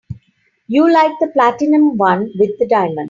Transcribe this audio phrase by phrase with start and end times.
[0.65, 2.99] You liked the platinum one with the diamonds.